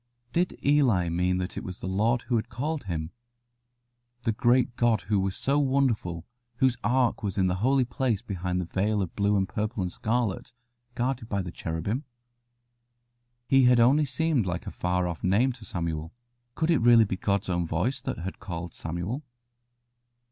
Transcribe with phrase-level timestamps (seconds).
[0.33, 3.11] Did Eli mean that it was the Lord who had called him?
[4.23, 8.59] The great God who was so wonderful, whose Ark was in the Holy Place behind
[8.59, 10.53] the veil of blue and purple and scarlet,
[10.95, 12.03] guarded by cherubim?
[13.47, 16.11] He had only seemed like a far off name to Samuel.
[16.55, 19.21] Could it really be God's own voice that had called Samuel?